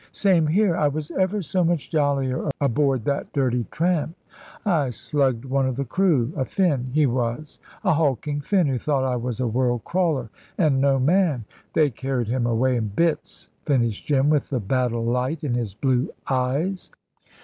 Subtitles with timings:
[0.11, 0.75] "Same here.
[0.75, 4.17] I was ever so much jollier aboard that dirty tramp.
[4.65, 9.03] I slugged one of the crew a Finn, he was a hulking Finn, who thought
[9.03, 11.45] I was a world crawler, an' no man.
[11.73, 16.11] They carried him away in bits," finished Jim, with the battle light in his blue
[16.27, 16.89] eyes.